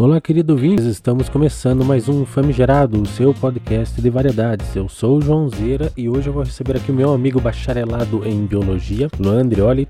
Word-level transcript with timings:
Olá, 0.00 0.20
querido 0.20 0.52
ouvintes, 0.52 0.84
estamos 0.84 1.28
começando 1.28 1.84
mais 1.84 2.08
um 2.08 2.24
Famigerado, 2.24 3.02
o 3.02 3.04
seu 3.04 3.34
podcast 3.34 4.00
de 4.00 4.08
variedades. 4.08 4.76
Eu 4.76 4.88
sou 4.88 5.18
o 5.18 5.20
João 5.20 5.48
Zera 5.48 5.92
e 5.96 6.08
hoje 6.08 6.28
eu 6.28 6.32
vou 6.32 6.44
receber 6.44 6.76
aqui 6.76 6.92
o 6.92 6.94
meu 6.94 7.12
amigo 7.12 7.40
bacharelado 7.40 8.24
em 8.24 8.46
Biologia, 8.46 9.08
Luan 9.18 9.40
Andrioli. 9.40 9.88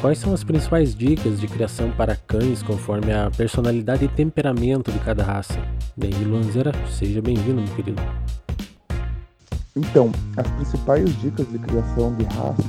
Quais 0.00 0.16
são 0.16 0.32
as 0.32 0.42
principais 0.42 0.94
dicas 0.94 1.38
de 1.38 1.46
criação 1.46 1.90
para 1.90 2.16
cães 2.16 2.62
conforme 2.62 3.12
a 3.12 3.30
personalidade 3.30 4.06
e 4.06 4.08
temperamento 4.08 4.90
de 4.90 4.98
cada 5.00 5.22
raça? 5.22 5.60
Bem, 5.94 6.10
Luan 6.24 6.44
Zera, 6.44 6.72
seja 6.88 7.20
bem-vindo, 7.20 7.60
meu 7.60 7.74
querido. 7.74 8.00
Então, 9.76 10.10
as 10.38 10.50
principais 10.52 11.20
dicas 11.20 11.46
de 11.52 11.58
criação 11.58 12.14
de 12.14 12.24
raças 12.24 12.64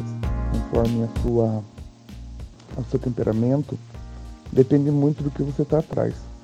conforme 0.51 1.05
a 1.05 1.21
sua, 1.21 1.63
o 2.75 2.83
seu 2.91 2.99
temperamento 2.99 3.79
depende 4.51 4.91
muito 4.91 5.23
do 5.23 5.31
que 5.31 5.41
você 5.41 5.61
está 5.61 5.79
atrás. 5.79 6.34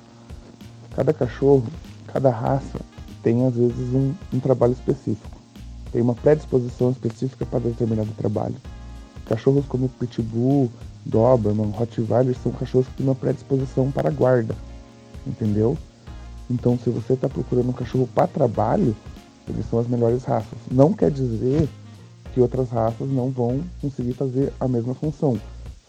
Cada 0.94 1.12
cachorro, 1.12 1.64
cada 2.06 2.30
raça 2.30 2.80
tem 3.22 3.46
às 3.46 3.54
vezes 3.54 3.94
um, 3.94 4.12
um 4.32 4.40
trabalho 4.40 4.72
específico, 4.72 5.38
tem 5.90 6.02
uma 6.02 6.14
predisposição 6.14 6.90
específica 6.90 7.46
para 7.46 7.60
determinado 7.60 8.10
trabalho. 8.16 8.56
Cachorros 9.26 9.64
como 9.66 9.88
Pitbull, 9.88 10.70
Doberman, 11.06 11.70
Rottweiler 11.70 12.36
são 12.42 12.52
cachorros 12.52 12.88
que 12.88 12.96
têm 12.96 13.06
uma 13.06 13.14
predisposição 13.14 13.90
para 13.90 14.10
guarda, 14.10 14.54
entendeu? 15.26 15.78
Então, 16.50 16.78
se 16.78 16.90
você 16.90 17.14
está 17.14 17.28
procurando 17.28 17.70
um 17.70 17.72
cachorro 17.72 18.08
para 18.14 18.26
trabalho, 18.26 18.94
eles 19.48 19.64
são 19.70 19.78
as 19.78 19.88
melhores 19.88 20.24
raças. 20.24 20.58
Não 20.70 20.92
quer 20.92 21.10
dizer 21.10 21.68
que 22.34 22.40
outras 22.40 22.70
raças 22.70 23.08
não 23.10 23.30
vão 23.30 23.60
conseguir 23.80 24.12
fazer 24.12 24.52
a 24.60 24.68
mesma 24.68 24.94
função. 24.94 25.38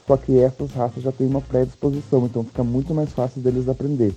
Só 0.08 0.18
que 0.18 0.38
essas 0.38 0.72
raças 0.72 1.04
já 1.04 1.12
têm 1.12 1.28
uma 1.28 1.42
predisposição, 1.42 2.26
então 2.26 2.44
fica 2.44 2.64
muito 2.64 2.94
mais 2.94 3.12
fácil 3.12 3.42
deles 3.42 3.68
aprender. 3.70 4.14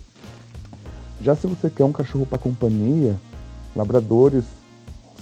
Já 1.21 1.35
se 1.35 1.47
você 1.47 1.71
quer 1.71 1.85
um 1.85 1.93
cachorro 1.93 2.27
para 2.27 2.39
companhia, 2.39 3.17
labradores 3.75 4.45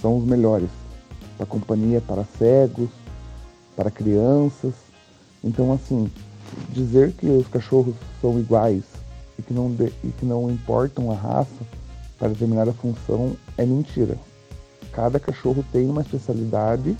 são 0.01 0.17
os 0.17 0.25
melhores. 0.25 0.69
Para 1.37 1.45
companhia 1.45 2.01
para 2.01 2.23
cegos, 2.37 2.89
para 3.75 3.91
crianças. 3.91 4.73
Então, 5.43 5.73
assim, 5.73 6.09
dizer 6.69 7.13
que 7.13 7.27
os 7.27 7.47
cachorros 7.47 7.95
são 8.21 8.39
iguais 8.39 8.83
e 9.37 9.41
que 9.41 9.53
não, 9.53 9.71
de, 9.71 9.91
e 10.03 10.09
que 10.09 10.25
não 10.25 10.49
importam 10.49 11.11
a 11.11 11.15
raça 11.15 11.65
para 12.17 12.29
determinada 12.29 12.73
função 12.73 13.35
é 13.57 13.65
mentira. 13.65 14.17
Cada 14.91 15.19
cachorro 15.19 15.63
tem 15.71 15.89
uma 15.89 16.01
especialidade. 16.01 16.97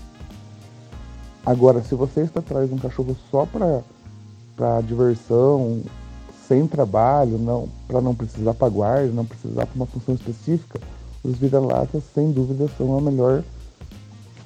Agora, 1.44 1.82
se 1.82 1.94
você 1.94 2.22
está 2.22 2.40
atrás 2.40 2.68
de 2.68 2.74
um 2.74 2.78
cachorro 2.78 3.16
só 3.30 3.46
para 3.46 4.80
diversão, 4.82 5.82
sem 6.48 6.66
trabalho, 6.66 7.38
não, 7.38 7.68
para 7.88 8.00
não 8.00 8.14
precisar 8.14 8.54
para 8.54 8.68
guarda, 8.68 9.12
não 9.12 9.24
precisar 9.24 9.66
para 9.66 9.76
uma 9.76 9.86
função 9.86 10.14
específica, 10.14 10.80
os 11.22 11.36
vira-latas 11.36 12.02
sem 12.14 12.30
dúvida 12.30 12.68
são 12.78 12.96
a 12.96 13.00
melhor 13.00 13.42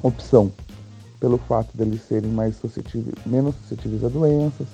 opção, 0.03 0.51
pelo 1.19 1.37
fato 1.39 1.77
deles 1.77 2.01
serem 2.09 2.31
mais 2.31 2.57
suscetíveis, 2.57 3.15
menos 3.27 3.55
suscetíveis 3.57 4.03
a 4.05 4.09
doenças, 4.09 4.67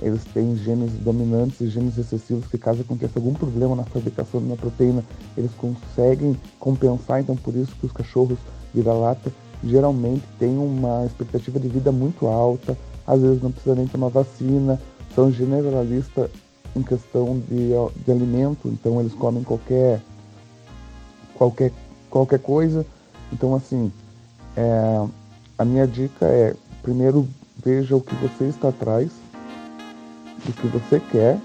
eles 0.00 0.24
têm 0.32 0.56
genes 0.56 0.92
dominantes 1.00 1.60
e 1.60 1.68
genes 1.68 1.96
recessivos 1.96 2.46
que 2.46 2.58
caso 2.58 2.82
aconteça 2.82 3.18
algum 3.18 3.34
problema 3.34 3.76
na 3.76 3.84
fabricação 3.84 4.40
de 4.40 4.46
uma 4.46 4.56
proteína, 4.56 5.04
eles 5.36 5.52
conseguem 5.52 6.36
compensar, 6.58 7.20
então 7.20 7.36
por 7.36 7.54
isso 7.54 7.74
que 7.76 7.86
os 7.86 7.92
cachorros 7.92 8.38
vira-lata 8.74 9.32
geralmente 9.64 10.24
têm 10.38 10.56
uma 10.58 11.04
expectativa 11.06 11.58
de 11.58 11.68
vida 11.68 11.92
muito 11.92 12.26
alta, 12.26 12.76
às 13.06 13.20
vezes 13.20 13.42
não 13.42 13.52
precisa 13.52 13.74
nem 13.74 13.86
tomar 13.86 14.08
vacina, 14.08 14.80
são 15.14 15.30
generalistas 15.30 16.30
em 16.74 16.82
questão 16.82 17.38
de, 17.38 17.70
de 18.04 18.10
alimento, 18.10 18.68
então 18.68 19.00
eles 19.00 19.12
comem 19.14 19.42
qualquer, 19.42 20.00
qualquer, 21.34 21.72
qualquer 22.08 22.38
coisa. 22.38 22.86
Então, 23.32 23.54
assim, 23.54 23.92
é, 24.56 25.06
a 25.58 25.64
minha 25.64 25.86
dica 25.86 26.26
é: 26.26 26.54
primeiro 26.82 27.28
veja 27.64 27.96
o 27.96 28.00
que 28.00 28.14
você 28.16 28.44
está 28.44 28.68
atrás, 28.68 29.10
o 30.48 30.52
que 30.52 30.66
você 30.68 31.00
quer, 31.10 31.38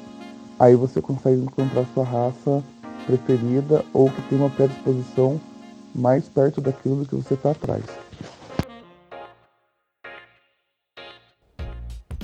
aí 0.59 0.75
você 0.75 1.02
consegue 1.02 1.41
encontrar 1.41 1.85
sua 1.94 2.03
raça 2.03 2.63
preferida 3.06 3.85
ou 3.94 4.09
que 4.09 4.22
tem 4.23 4.38
uma 4.38 4.50
predisposição 4.50 5.40
mais 5.94 6.25
perto 6.25 6.62
daquilo 6.62 6.97
do 6.97 7.06
que 7.06 7.16
você 7.16 7.34
está 7.34 7.52
atrás. 7.52 7.84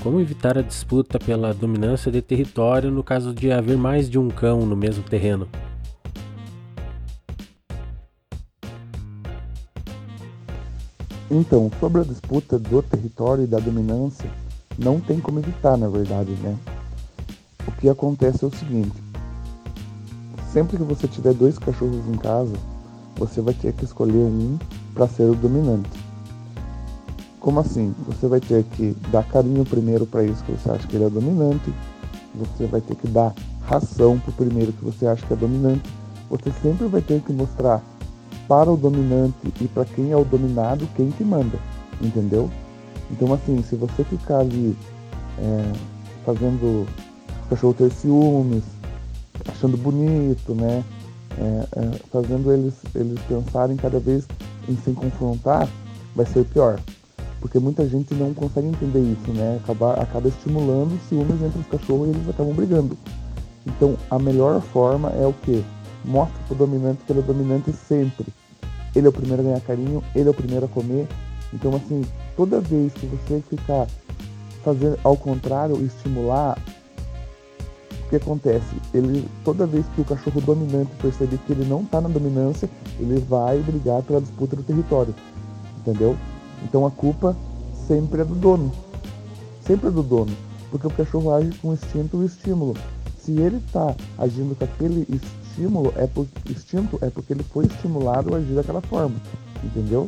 Como 0.04 0.20
evitar 0.20 0.58
a 0.58 0.62
disputa 0.62 1.18
pela 1.18 1.54
dominância 1.54 2.12
de 2.12 2.22
território 2.22 2.92
no 2.92 3.02
caso 3.02 3.34
de 3.34 3.54
haver 3.54 3.78
mais 3.78 4.10
de 4.10 4.20
um 4.20 4.28
cão 4.28 4.66
no 4.66 4.76
mesmo 4.76 5.02
terreno? 5.02 5.48
Então, 11.32 11.72
sobre 11.80 12.02
a 12.02 12.04
disputa 12.04 12.60
do 12.60 12.82
território 12.82 13.46
e 13.46 13.48
da 13.48 13.60
dominância, 13.60 14.30
não 14.78 15.00
tem 15.00 15.22
como 15.22 15.40
evitar, 15.40 15.78
na 15.78 15.88
verdade, 15.88 16.32
né? 16.34 16.58
O 17.66 17.72
que 17.72 17.88
acontece 17.88 18.44
é 18.44 18.48
o 18.48 18.54
seguinte: 18.54 19.02
sempre 20.52 20.76
que 20.76 20.84
você 20.84 21.08
tiver 21.08 21.34
dois 21.34 21.58
cachorros 21.58 22.06
em 22.10 22.18
casa, 22.18 22.56
você 23.16 23.40
vai 23.40 23.54
ter 23.54 23.72
que 23.72 23.86
escolher 23.86 24.18
um 24.18 24.60
para 24.94 25.08
ser 25.08 25.24
o 25.24 25.34
dominante. 25.34 26.03
Como 27.44 27.60
assim? 27.60 27.94
Você 28.08 28.26
vai 28.26 28.40
ter 28.40 28.64
que 28.64 28.96
dar 29.12 29.28
carinho 29.28 29.66
primeiro 29.66 30.06
para 30.06 30.24
isso 30.24 30.42
que 30.46 30.54
você 30.54 30.72
acha 30.72 30.88
que 30.88 30.96
ele 30.96 31.04
é 31.04 31.10
dominante. 31.10 31.74
Você 32.34 32.66
vai 32.66 32.80
ter 32.80 32.96
que 32.96 33.06
dar 33.06 33.36
ração 33.64 34.18
para 34.18 34.30
o 34.30 34.34
primeiro 34.34 34.72
que 34.72 34.86
você 34.86 35.06
acha 35.06 35.26
que 35.26 35.34
é 35.34 35.36
dominante. 35.36 35.84
Você 36.30 36.54
sempre 36.62 36.88
vai 36.88 37.02
ter 37.02 37.20
que 37.20 37.34
mostrar 37.34 37.84
para 38.48 38.72
o 38.72 38.78
dominante 38.78 39.54
e 39.60 39.68
para 39.68 39.84
quem 39.84 40.14
é 40.14 40.16
o 40.16 40.24
dominado 40.24 40.88
quem 40.96 41.12
que 41.12 41.26
manda, 41.26 41.60
entendeu? 42.02 42.50
Então 43.12 43.34
assim, 43.34 43.62
se 43.62 43.76
você 43.76 44.06
ficar 44.06 44.40
ali 44.40 44.74
é, 45.38 45.74
fazendo 46.26 46.88
o 47.46 47.50
cachorro 47.50 47.74
ter 47.74 47.92
ciúmes, 47.92 48.64
achando 49.50 49.76
bonito, 49.76 50.56
né? 50.56 50.82
É, 51.38 51.68
é, 51.76 51.92
fazendo 52.10 52.54
eles, 52.54 52.76
eles 52.96 53.20
pensarem 53.28 53.76
cada 53.76 54.00
vez 54.00 54.26
em 54.70 54.78
se 54.78 54.92
confrontar, 54.92 55.68
vai 56.16 56.26
ser 56.26 56.46
pior 56.46 56.80
porque 57.44 57.60
muita 57.60 57.86
gente 57.86 58.14
não 58.14 58.34
consegue 58.34 58.68
entender 58.68 59.02
isso, 59.02 59.34
né? 59.34 59.60
Acaba, 59.62 59.96
acaba 59.96 60.30
estimulando 60.30 60.98
ciúmes 61.10 61.42
entre 61.42 61.60
os 61.60 61.68
cachorros 61.68 62.08
e 62.08 62.12
eles 62.12 62.30
acabam 62.30 62.54
brigando. 62.54 62.98
Então, 63.68 63.98
a 64.10 64.18
melhor 64.18 64.62
forma 64.62 65.10
é 65.10 65.28
o 65.28 65.34
que? 65.34 65.62
Mostra 66.06 66.40
pro 66.48 66.56
dominante 66.56 67.04
que 67.06 67.12
ele 67.12 67.20
é 67.20 67.24
dominante 67.24 67.74
sempre. 67.74 68.26
Ele 68.96 69.08
é 69.08 69.10
o 69.10 69.12
primeiro 69.12 69.42
a 69.42 69.46
ganhar 69.46 69.60
carinho, 69.60 70.02
ele 70.16 70.30
é 70.30 70.32
o 70.32 70.34
primeiro 70.34 70.68
a 70.68 70.70
comer. 70.70 71.06
Então, 71.54 71.76
assim, 71.76 72.06
toda 72.38 72.62
vez 72.62 72.94
que 72.94 73.08
você 73.08 73.44
ficar 73.50 73.88
fazendo 74.64 74.98
ao 75.04 75.18
contrário, 75.18 75.76
estimular, 75.86 76.58
o 78.06 78.10
que 78.10 78.16
acontece? 78.16 78.74
Ele, 78.94 79.28
toda 79.44 79.68
vez 79.68 79.86
que 79.94 80.00
o 80.00 80.06
cachorro 80.06 80.40
dominante 80.40 80.92
perceber 81.02 81.38
que 81.46 81.52
ele 81.52 81.66
não 81.66 81.82
está 81.82 82.00
na 82.00 82.08
dominância, 82.08 82.70
ele 82.98 83.20
vai 83.20 83.58
brigar 83.60 84.02
pela 84.02 84.22
disputa 84.22 84.56
do 84.56 84.64
território. 84.64 85.14
Entendeu? 85.80 86.16
Então 86.64 86.86
a 86.86 86.92
culpa 86.92 87.36
sempre 87.88 88.22
é 88.22 88.26
do 88.26 88.36
dono. 88.36 88.72
Sempre 89.62 89.88
é 89.88 89.92
do 89.92 90.04
dono. 90.04 90.36
Porque 90.72 90.88
o 90.88 90.92
cachorro 90.92 91.34
age 91.34 91.52
com 91.60 91.74
instinto 91.74 92.22
e 92.24 92.26
estímulo. 92.26 92.76
Se 93.20 93.32
ele 93.32 93.58
está 93.58 93.96
agindo 94.18 94.56
com 94.56 94.66
aquele 94.66 95.08
estímulo, 95.10 95.94
é 95.96 96.08
por, 96.08 96.28
instinto, 96.50 96.98
é 97.02 97.10
porque 97.10 97.34
ele 97.34 97.44
foi 97.44 97.66
estimulado 97.66 98.34
a 98.34 98.38
agir 98.38 98.54
daquela 98.54 98.82
forma. 98.82 99.16
Entendeu? 99.64 100.08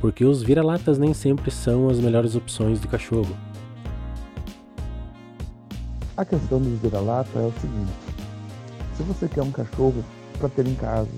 Porque 0.00 0.24
os 0.24 0.42
vira-latas 0.42 0.98
nem 0.98 1.14
sempre 1.14 1.50
são 1.50 1.88
as 1.88 1.98
melhores 1.98 2.36
opções 2.36 2.80
de 2.80 2.86
cachorro. 2.86 3.34
A 6.16 6.24
questão 6.24 6.60
dos 6.60 6.78
vira-lata 6.78 7.38
é 7.38 7.46
o 7.46 7.52
seguinte: 7.60 7.92
se 8.96 9.02
você 9.02 9.26
quer 9.26 9.42
um 9.42 9.50
cachorro 9.50 10.04
para 10.38 10.48
ter 10.48 10.66
em 10.66 10.74
casa, 10.74 11.08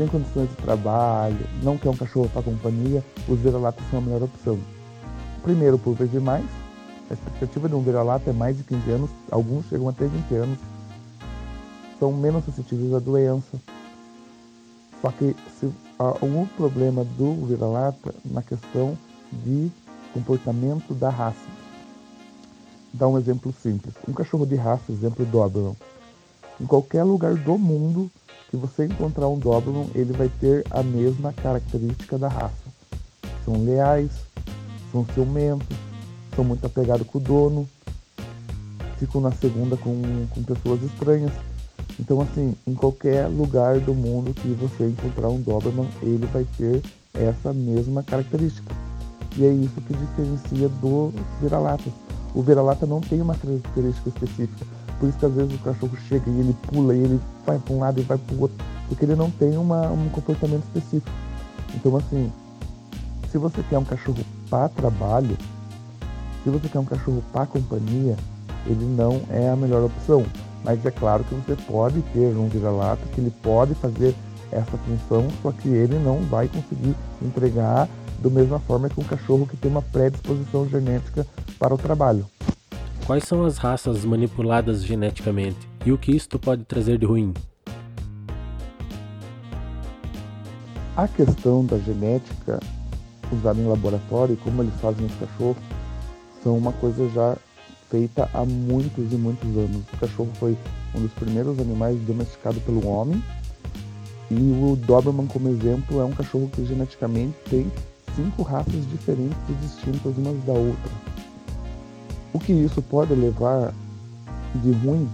sem 0.00 0.08
condições 0.08 0.48
de 0.48 0.56
trabalho, 0.56 1.46
não 1.62 1.76
quer 1.76 1.90
um 1.90 1.96
cachorro 1.96 2.30
para 2.32 2.42
companhia, 2.42 3.04
os 3.28 3.38
vira-latas 3.38 3.84
são 3.90 3.98
a 3.98 4.02
melhor 4.02 4.22
opção. 4.22 4.58
Primeiro, 5.42 5.78
por 5.78 5.94
viver 5.94 6.22
mais, 6.22 6.46
a 7.10 7.12
expectativa 7.12 7.68
de 7.68 7.74
um 7.74 7.82
vira-lata 7.82 8.30
é 8.30 8.32
mais 8.32 8.56
de 8.56 8.64
15 8.64 8.90
anos, 8.90 9.10
alguns 9.30 9.66
chegam 9.66 9.90
até 9.90 10.06
20 10.06 10.34
anos, 10.36 10.58
são 11.98 12.12
menos 12.14 12.46
suscetíveis 12.46 12.94
à 12.94 12.98
doença. 12.98 13.60
Só 15.02 15.10
que 15.10 15.36
se, 15.58 15.70
há 15.98 16.24
um 16.24 16.46
problema 16.46 17.04
do 17.04 17.46
vira-lata 17.46 18.14
na 18.24 18.42
questão 18.42 18.96
de 19.30 19.70
comportamento 20.14 20.94
da 20.94 21.10
raça. 21.10 21.36
Dá 22.94 23.06
um 23.06 23.18
exemplo 23.18 23.52
simples. 23.62 23.94
Um 24.08 24.14
cachorro 24.14 24.46
de 24.46 24.54
raça, 24.54 24.90
exemplo 24.90 25.26
Doberman. 25.26 25.76
Em 26.58 26.64
qualquer 26.64 27.04
lugar 27.04 27.34
do 27.34 27.58
mundo, 27.58 28.10
que 28.50 28.56
você 28.56 28.84
encontrar 28.84 29.28
um 29.28 29.38
Doberman, 29.38 29.88
ele 29.94 30.12
vai 30.12 30.28
ter 30.40 30.66
a 30.70 30.82
mesma 30.82 31.32
característica 31.32 32.18
da 32.18 32.26
raça. 32.26 32.64
São 33.44 33.64
leais, 33.64 34.10
são 34.90 35.06
ciumentos, 35.14 35.68
são 36.34 36.44
muito 36.44 36.66
apegados 36.66 37.06
com 37.06 37.18
o 37.18 37.20
dono. 37.20 37.68
ficam 38.98 39.20
na 39.20 39.30
segunda 39.30 39.76
com, 39.76 40.26
com 40.30 40.42
pessoas 40.42 40.82
estranhas. 40.82 41.32
Então, 41.98 42.20
assim, 42.20 42.54
em 42.66 42.74
qualquer 42.74 43.28
lugar 43.28 43.78
do 43.78 43.94
mundo 43.94 44.34
que 44.34 44.48
você 44.48 44.88
encontrar 44.88 45.28
um 45.28 45.40
Doberman, 45.40 45.88
ele 46.02 46.26
vai 46.26 46.44
ter 46.58 46.82
essa 47.14 47.52
mesma 47.52 48.02
característica. 48.02 48.74
E 49.36 49.44
é 49.44 49.50
isso 49.50 49.80
que 49.82 49.94
diferencia 49.94 50.68
do 50.68 51.12
vira-lata. 51.40 51.88
O 52.34 52.42
vira-lata 52.42 52.84
não 52.84 53.00
tem 53.00 53.22
uma 53.22 53.36
característica 53.36 54.08
específica. 54.08 54.79
Por 55.00 55.08
isso 55.08 55.18
que 55.18 55.24
às 55.24 55.32
vezes 55.32 55.54
o 55.54 55.58
cachorro 55.58 55.96
chega 56.06 56.30
e 56.30 56.40
ele 56.40 56.54
pula 56.68 56.94
e 56.94 56.98
ele 56.98 57.20
vai 57.46 57.58
para 57.58 57.74
um 57.74 57.80
lado 57.80 57.98
e 57.98 58.02
vai 58.04 58.18
para 58.18 58.36
o 58.36 58.42
outro, 58.42 58.56
porque 58.86 59.06
ele 59.06 59.16
não 59.16 59.30
tem 59.30 59.56
uma, 59.56 59.90
um 59.90 60.10
comportamento 60.10 60.62
específico. 60.64 61.10
Então, 61.74 61.96
assim, 61.96 62.30
se 63.30 63.38
você 63.38 63.62
quer 63.62 63.78
um 63.78 63.84
cachorro 63.84 64.22
para 64.50 64.68
trabalho, 64.68 65.38
se 66.44 66.50
você 66.50 66.68
quer 66.68 66.78
um 66.80 66.84
cachorro 66.84 67.24
para 67.32 67.46
companhia, 67.46 68.14
ele 68.66 68.84
não 68.84 69.22
é 69.30 69.48
a 69.48 69.56
melhor 69.56 69.84
opção. 69.84 70.24
Mas 70.62 70.84
é 70.84 70.90
claro 70.90 71.24
que 71.24 71.34
você 71.34 71.56
pode 71.62 72.02
ter 72.12 72.36
um 72.36 72.48
vira-lata 72.48 73.00
que 73.14 73.22
ele 73.22 73.32
pode 73.42 73.74
fazer 73.76 74.14
essa 74.52 74.76
função, 74.76 75.28
só 75.42 75.50
que 75.50 75.68
ele 75.68 75.98
não 75.98 76.18
vai 76.24 76.46
conseguir 76.46 76.94
entregar 77.22 77.88
da 78.18 78.28
mesma 78.28 78.58
forma 78.58 78.90
que 78.90 79.00
um 79.00 79.04
cachorro 79.04 79.46
que 79.46 79.56
tem 79.56 79.70
uma 79.70 79.80
predisposição 79.80 80.68
genética 80.68 81.26
para 81.58 81.74
o 81.74 81.78
trabalho. 81.78 82.26
Quais 83.10 83.24
são 83.24 83.44
as 83.44 83.58
raças 83.58 84.04
manipuladas 84.04 84.84
geneticamente 84.84 85.68
e 85.84 85.90
o 85.90 85.98
que 85.98 86.14
isto 86.14 86.38
pode 86.38 86.62
trazer 86.62 86.96
de 86.96 87.04
ruim? 87.04 87.34
A 90.96 91.08
questão 91.08 91.66
da 91.66 91.76
genética 91.78 92.60
usada 93.32 93.60
em 93.60 93.66
laboratório 93.66 94.34
e 94.34 94.36
como 94.36 94.62
eles 94.62 94.72
fazem 94.80 95.06
os 95.06 95.14
cachorros 95.16 95.60
são 96.44 96.56
uma 96.56 96.72
coisa 96.74 97.08
já 97.08 97.36
feita 97.90 98.30
há 98.32 98.44
muitos 98.44 99.12
e 99.12 99.16
muitos 99.16 99.56
anos. 99.56 99.82
O 99.92 99.96
cachorro 99.96 100.30
foi 100.34 100.56
um 100.94 101.00
dos 101.00 101.12
primeiros 101.14 101.58
animais 101.58 101.98
domesticados 102.02 102.62
pelo 102.62 102.86
homem 102.86 103.20
e 104.30 104.34
o 104.36 104.76
Doberman, 104.86 105.26
como 105.26 105.48
exemplo, 105.48 106.00
é 106.00 106.04
um 106.04 106.12
cachorro 106.12 106.48
que 106.54 106.64
geneticamente 106.64 107.36
tem 107.50 107.72
cinco 108.14 108.44
raças 108.44 108.88
diferentes 108.88 109.36
e 109.48 109.52
distintas 109.54 110.16
umas 110.16 110.40
da 110.44 110.52
outra. 110.52 111.19
O 112.32 112.38
que 112.38 112.52
isso 112.52 112.80
pode 112.80 113.12
levar 113.14 113.74
de 114.54 114.70
ruim, 114.70 115.08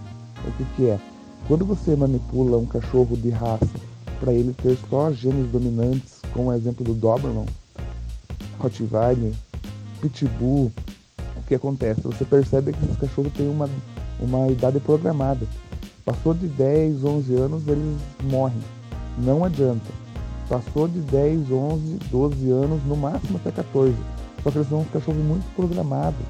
o 0.46 0.52
que, 0.52 0.64
que 0.76 0.86
é? 0.88 0.98
Quando 1.48 1.64
você 1.64 1.96
manipula 1.96 2.58
um 2.58 2.66
cachorro 2.66 3.16
de 3.16 3.30
raça 3.30 3.68
para 4.20 4.32
ele 4.32 4.52
ter 4.52 4.76
só 4.90 5.10
genes 5.12 5.50
dominantes, 5.50 6.20
como 6.32 6.50
o 6.50 6.52
exemplo 6.52 6.84
do 6.84 6.92
Doberman, 6.92 7.46
Rottweiler, 8.58 9.32
Pitbull, 10.00 10.72
o 11.36 11.42
que 11.46 11.54
acontece? 11.54 12.00
Você 12.02 12.24
percebe 12.24 12.72
que 12.72 12.84
esses 12.84 12.96
cachorros 12.96 13.32
têm 13.32 13.48
uma, 13.48 13.68
uma 14.20 14.48
idade 14.48 14.80
programada. 14.80 15.46
Passou 16.04 16.34
de 16.34 16.48
10, 16.48 17.04
11 17.04 17.34
anos, 17.34 17.68
eles 17.68 17.98
morrem. 18.24 18.60
Não 19.18 19.44
adianta. 19.44 19.86
Passou 20.48 20.86
de 20.86 21.00
10, 21.00 21.50
11, 21.50 21.98
12 22.10 22.50
anos, 22.50 22.84
no 22.84 22.96
máximo 22.96 23.38
até 23.38 23.50
14. 23.50 23.94
Só 24.42 24.50
que 24.50 24.58
eles 24.58 24.68
são 24.68 24.80
uns 24.80 24.90
cachorros 24.90 25.22
muito 25.24 25.44
programados. 25.54 26.20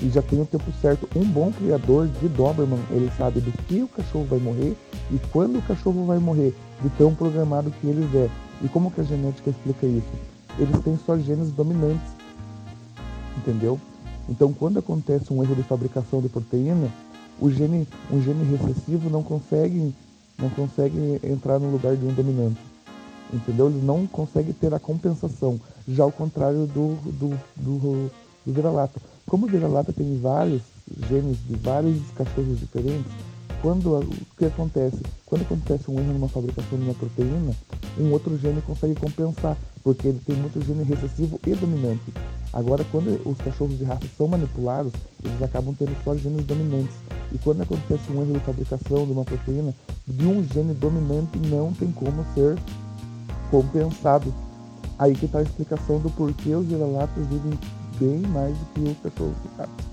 E 0.00 0.08
já 0.10 0.22
tem 0.22 0.40
o 0.40 0.46
tempo 0.46 0.70
certo. 0.80 1.08
Um 1.16 1.24
bom 1.24 1.52
criador 1.52 2.06
de 2.06 2.28
Doberman, 2.28 2.80
ele 2.90 3.10
sabe 3.16 3.40
do 3.40 3.50
que 3.64 3.82
o 3.82 3.88
cachorro 3.88 4.26
vai 4.26 4.38
morrer 4.38 4.76
e 5.10 5.18
quando 5.32 5.58
o 5.58 5.62
cachorro 5.62 6.04
vai 6.04 6.18
morrer, 6.18 6.54
de 6.82 6.88
tão 6.90 7.14
programado 7.14 7.70
que 7.80 7.86
eles 7.86 8.14
é. 8.14 8.30
E 8.62 8.68
como 8.68 8.90
que 8.90 9.00
a 9.00 9.04
genética 9.04 9.50
explica 9.50 9.86
isso? 9.86 10.08
Eles 10.58 10.78
têm 10.80 10.98
só 11.04 11.16
genes 11.18 11.50
dominantes. 11.50 12.10
Entendeu? 13.36 13.80
Então, 14.28 14.52
quando 14.52 14.78
acontece 14.78 15.32
um 15.32 15.42
erro 15.42 15.54
de 15.54 15.62
fabricação 15.62 16.20
de 16.20 16.28
proteína, 16.28 16.88
o 17.40 17.50
gene, 17.50 17.86
um 18.10 18.20
gene 18.20 18.44
recessivo 18.56 19.08
não 19.08 19.22
consegue, 19.22 19.94
não 20.38 20.50
consegue 20.50 21.20
entrar 21.22 21.58
no 21.58 21.70
lugar 21.70 21.96
de 21.96 22.04
um 22.04 22.12
dominante. 22.12 22.60
Entendeu? 23.32 23.68
Eles 23.68 23.82
não 23.82 24.06
conseguem 24.06 24.52
ter 24.52 24.72
a 24.74 24.78
compensação. 24.78 25.60
Já 25.86 26.04
ao 26.04 26.12
contrário 26.12 26.66
do, 26.66 26.96
do, 27.04 27.38
do, 27.56 28.10
do 28.44 28.52
vira-lata. 28.52 29.00
Como 29.28 29.44
o 29.44 29.48
vira-lata 29.48 29.92
tem 29.92 30.18
vários 30.18 30.62
genes 31.06 31.36
de 31.46 31.54
vários 31.56 32.00
cachorros 32.16 32.58
diferentes, 32.58 33.12
quando 33.60 33.98
o 33.98 34.26
que 34.38 34.46
acontece? 34.46 34.96
Quando 35.26 35.42
acontece 35.42 35.90
um 35.90 35.98
erro 35.98 36.14
numa 36.14 36.28
fabricação 36.30 36.78
de 36.78 36.84
uma 36.84 36.94
proteína, 36.94 37.52
um 37.98 38.10
outro 38.10 38.38
gene 38.38 38.62
consegue 38.62 38.94
compensar, 38.94 39.54
porque 39.84 40.08
ele 40.08 40.20
tem 40.24 40.34
muito 40.34 40.64
gene 40.64 40.82
recessivo 40.82 41.38
e 41.46 41.54
dominante. 41.54 42.10
Agora, 42.54 42.82
quando 42.90 43.20
os 43.28 43.36
cachorros 43.36 43.76
de 43.76 43.84
raça 43.84 44.06
são 44.16 44.28
manipulados, 44.28 44.94
eles 45.22 45.42
acabam 45.42 45.74
tendo 45.78 45.94
só 46.02 46.16
genes 46.16 46.46
dominantes. 46.46 46.96
E 47.30 47.36
quando 47.36 47.60
acontece 47.60 48.10
um 48.10 48.22
erro 48.22 48.32
de 48.32 48.40
fabricação 48.40 49.04
de 49.04 49.12
uma 49.12 49.24
proteína, 49.24 49.74
de 50.06 50.24
um 50.24 50.42
gene 50.42 50.72
dominante 50.72 51.38
não 51.50 51.70
tem 51.74 51.92
como 51.92 52.24
ser 52.34 52.56
compensado. 53.50 54.32
Aí 54.98 55.14
que 55.14 55.26
está 55.26 55.40
a 55.40 55.42
explicação 55.42 55.98
do 55.98 56.08
porquê 56.08 56.54
os 56.54 56.64
vira-latas 56.64 57.26
vivem 57.26 57.52
bem 57.98 58.20
mais 58.28 58.56
do 58.56 58.64
que 58.74 58.80
os 58.80 58.98
cachorros 58.98 59.36
de 59.42 59.48
raça. 59.56 59.88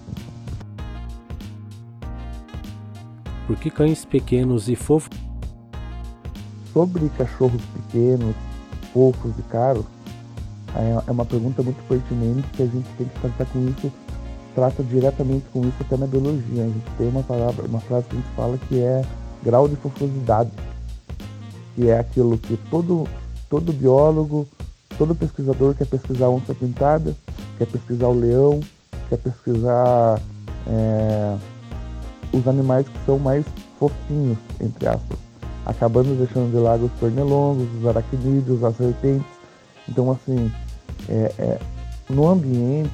Por 3.47 3.55
que 3.57 3.69
cães 3.69 4.05
pequenos 4.05 4.69
e 4.69 4.75
fofos? 4.75 5.17
Sobre 6.73 7.09
cachorros 7.09 7.61
pequenos, 7.73 8.35
fofos 8.91 9.31
e 9.37 9.41
caros, 9.43 9.85
é, 10.75 11.03
é 11.07 11.11
uma 11.11 11.25
pergunta 11.25 11.63
muito 11.63 11.81
pertinente 11.87 12.47
que 12.49 12.63
a 12.63 12.65
gente 12.65 12.87
tem 12.97 13.07
que 13.07 13.19
tratar 13.19 13.45
com 13.45 13.67
isso, 13.67 13.91
trata 14.53 14.83
diretamente 14.83 15.45
com 15.53 15.61
isso 15.61 15.77
até 15.79 15.95
na 15.95 16.05
biologia. 16.07 16.63
A 16.63 16.67
gente 16.67 16.91
tem 16.97 17.07
uma 17.07 17.23
palavra, 17.23 17.65
uma 17.65 17.79
frase 17.79 18.07
que 18.07 18.15
a 18.15 18.19
gente 18.19 18.35
fala 18.35 18.57
que 18.67 18.79
é 18.79 19.03
grau 19.43 19.67
de 19.67 19.75
fofosidade, 19.77 20.51
que 21.75 21.87
é 21.87 21.99
aquilo 21.99 22.37
que 22.37 22.57
todo, 22.69 23.07
todo 23.49 23.71
biólogo, 23.71 24.47
todo 24.97 25.15
pesquisador 25.15 25.75
quer 25.75 25.85
pesquisar 25.85 26.29
onça 26.29 26.53
pintada, 26.53 27.15
quer 27.57 27.67
pesquisar 27.67 28.07
o 28.07 28.13
leão, 28.13 28.59
quer 29.09 29.17
pesquisar 29.17 30.19
é, 30.67 31.37
os 32.33 32.47
animais 32.47 32.87
que 32.87 32.97
são 33.05 33.17
mais 33.19 33.45
fofinhos, 33.79 34.37
entre 34.59 34.87
aspas, 34.87 35.17
acabando 35.65 36.17
deixando 36.17 36.51
de 36.51 36.57
lado 36.57 36.85
os 36.85 36.91
pernilongos, 36.93 37.67
os 37.79 37.87
aracnídeos, 37.87 38.63
as 38.63 38.75
serpentes. 38.75 39.27
Então, 39.87 40.11
assim, 40.11 40.51
é, 41.09 41.31
é, 41.37 41.59
no 42.09 42.27
ambiente, 42.27 42.91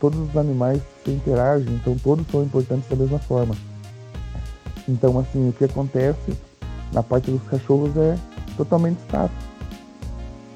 todos 0.00 0.18
os 0.18 0.36
animais 0.36 0.80
se 1.04 1.10
interagem, 1.10 1.74
então 1.74 1.96
todos 1.98 2.26
são 2.30 2.42
importantes 2.42 2.88
da 2.88 2.96
mesma 2.96 3.18
forma. 3.18 3.54
Então, 4.88 5.18
assim, 5.18 5.48
o 5.48 5.52
que 5.52 5.64
acontece 5.64 6.36
na 6.92 7.02
parte 7.02 7.30
dos 7.30 7.42
cachorros 7.44 7.96
é 7.96 8.16
totalmente 8.56 8.98
status. 9.06 9.36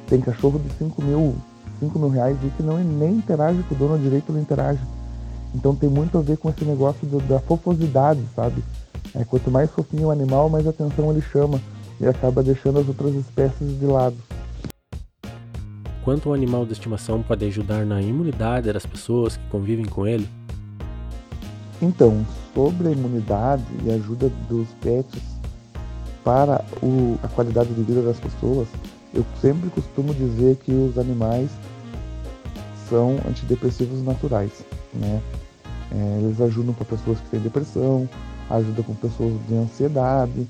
Tem 0.09 0.21
cachorro 0.21 0.59
de 0.59 0.71
5 0.75 1.03
mil, 1.03 1.37
5 1.81 1.99
mil 1.99 2.09
reais 2.09 2.37
e 2.43 2.49
que 2.51 2.63
não 2.63 2.79
nem 2.79 3.17
interage 3.17 3.63
com 3.65 3.75
o 3.75 3.79
dono 3.79 3.99
direito, 3.99 4.33
não 4.33 4.41
interage. 4.41 4.81
Então 5.55 5.75
tem 5.75 5.89
muito 5.89 6.19
a 6.19 6.21
ver 6.21 6.37
com 6.37 6.51
esse 6.51 6.65
negócio 6.65 7.07
do, 7.07 7.21
da 7.21 7.39
fofosidade, 7.39 8.21
sabe? 8.35 8.63
É, 9.15 9.25
quanto 9.25 9.51
mais 9.51 9.71
fofinho 9.71 10.09
o 10.09 10.11
animal, 10.11 10.51
mais 10.51 10.67
atenção 10.67 11.11
ele 11.11 11.23
chama 11.23 11.61
e 12.01 12.07
acaba 12.07 12.43
deixando 12.43 12.81
as 12.81 12.89
outras 12.89 13.15
espécies 13.15 13.79
de 13.79 13.87
lado. 13.87 14.17
Quanto 16.05 16.29
o 16.29 16.35
animal 16.35 16.67
de 16.67 16.73
estimação 16.73 17.23
pode 17.23 17.47
ajudar 17.47 17.87
na 17.87 18.03
imunidade 18.03 18.71
das 18.73 18.85
pessoas 18.85 19.37
que 19.37 19.49
convivem 19.49 19.87
com 19.87 20.07
ele? 20.07 20.29
Então, 21.81 22.27
sobre 22.55 22.89
a 22.89 22.91
imunidade 22.91 23.65
e 23.85 23.91
ajuda 23.91 24.31
dos 24.49 24.69
pets 24.83 25.23
para 26.23 26.65
o, 26.83 27.19
a 27.23 27.29
qualidade 27.29 27.73
de 27.73 27.83
vida 27.83 28.03
das 28.03 28.19
pessoas, 28.19 28.69
eu 29.15 29.25
sempre 29.41 29.71
costumo 29.71 30.13
dizer 30.13 30.57
que 30.57 30.73
os 30.73 30.99
animais 30.99 31.51
são 32.89 33.17
antidepressivos 33.29 34.03
naturais, 34.05 34.51
né? 34.93 35.23
É, 35.93 36.19
eles 36.21 36.41
ajudam 36.41 36.75
para 36.75 36.85
pessoas 36.85 37.21
que 37.21 37.31
têm 37.31 37.41
depressão, 37.41 38.09
ajudam 38.51 38.85
com 38.85 38.95
pessoas 38.95 39.33
de 39.47 39.55
ansiedade. 39.55 40.47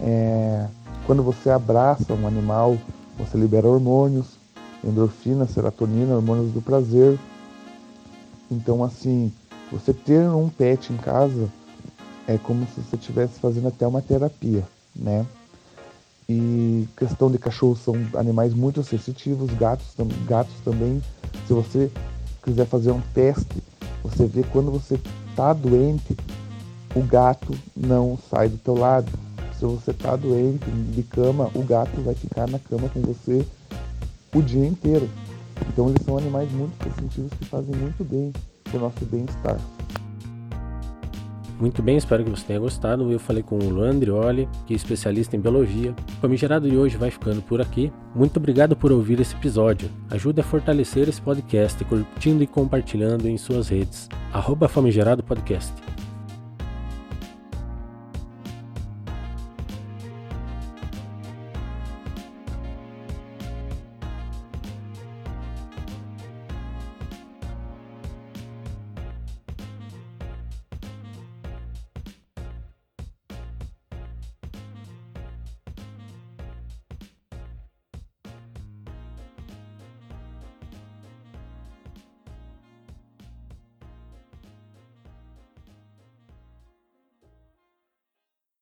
É, 0.00 0.66
quando 1.06 1.22
você 1.22 1.50
abraça 1.50 2.14
um 2.14 2.26
animal, 2.26 2.78
você 3.18 3.36
libera 3.36 3.68
hormônios, 3.68 4.38
endorfina, 4.82 5.46
serotonina, 5.46 6.14
hormônios 6.14 6.52
do 6.52 6.62
prazer. 6.62 7.18
Então, 8.50 8.82
assim, 8.82 9.30
você 9.70 9.92
ter 9.92 10.28
um 10.28 10.48
pet 10.48 10.92
em 10.92 10.96
casa 10.96 11.48
é 12.26 12.38
como 12.38 12.66
se 12.66 12.80
você 12.80 12.96
estivesse 12.96 13.38
fazendo 13.38 13.68
até 13.68 13.86
uma 13.86 14.00
terapia, 14.00 14.64
né? 14.94 15.26
E 16.28 16.88
questão 16.96 17.30
de 17.30 17.38
cachorros 17.38 17.78
são 17.80 17.94
animais 18.14 18.52
muito 18.52 18.82
sensitivos, 18.82 19.52
gatos, 19.54 19.86
gatos 20.26 20.54
também. 20.64 21.00
Se 21.46 21.52
você 21.52 21.90
quiser 22.42 22.66
fazer 22.66 22.90
um 22.90 23.00
teste, 23.14 23.62
você 24.02 24.26
vê 24.26 24.42
quando 24.42 24.70
você 24.70 24.98
está 25.30 25.52
doente, 25.52 26.16
o 26.94 27.02
gato 27.02 27.54
não 27.76 28.18
sai 28.30 28.48
do 28.48 28.58
teu 28.58 28.74
lado. 28.74 29.10
Se 29.58 29.64
você 29.64 29.90
está 29.90 30.16
doente 30.16 30.68
de 30.68 31.02
cama, 31.02 31.50
o 31.54 31.62
gato 31.62 32.00
vai 32.02 32.14
ficar 32.14 32.48
na 32.48 32.58
cama 32.58 32.88
com 32.88 33.00
você 33.00 33.46
o 34.34 34.42
dia 34.42 34.66
inteiro. 34.66 35.08
Então 35.68 35.88
eles 35.88 36.02
são 36.04 36.18
animais 36.18 36.50
muito 36.52 36.72
sensitivos 36.84 37.32
que 37.38 37.44
fazem 37.46 37.74
muito 37.74 38.04
bem 38.04 38.32
para 38.64 38.78
o 38.78 38.80
nosso 38.80 39.04
bem-estar. 39.06 39.58
Muito 41.58 41.82
bem, 41.82 41.96
espero 41.96 42.22
que 42.22 42.30
você 42.30 42.44
tenha 42.44 42.58
gostado. 42.58 43.10
Eu 43.10 43.18
falei 43.18 43.42
com 43.42 43.56
o 43.56 43.68
Luan 43.70 43.92
Andrioli, 43.92 44.48
que 44.66 44.74
é 44.74 44.76
especialista 44.76 45.36
em 45.36 45.40
biologia. 45.40 45.94
O 46.18 46.20
Famigerado 46.20 46.68
de 46.68 46.76
hoje 46.76 46.96
vai 46.96 47.10
ficando 47.10 47.40
por 47.40 47.60
aqui. 47.60 47.90
Muito 48.14 48.36
obrigado 48.36 48.76
por 48.76 48.92
ouvir 48.92 49.20
esse 49.20 49.34
episódio. 49.34 49.90
Ajude 50.10 50.40
a 50.40 50.44
fortalecer 50.44 51.08
esse 51.08 51.20
podcast 51.20 51.82
curtindo 51.84 52.42
e 52.42 52.46
compartilhando 52.46 53.26
em 53.26 53.38
suas 53.38 53.68
redes. 53.68 54.08
Arroba 54.32 54.68
Famigerado 54.68 55.22
Podcast. 55.22 55.95